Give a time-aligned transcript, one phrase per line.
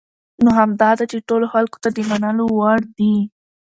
[0.43, 3.15] نو همدا ده چې ټولو خلکو ته د منلو وړ دي.